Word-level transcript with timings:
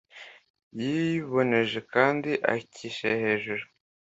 yiboneje 0.83 1.79
kandi 1.93 2.31
akishyira 2.53 3.15
ejuru 3.35 3.63